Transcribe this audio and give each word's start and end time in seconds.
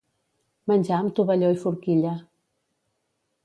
Menjar 0.71 0.95
amb 1.01 1.13
tovalló 1.19 1.53
i 1.57 1.59
forquilla. 1.67 2.17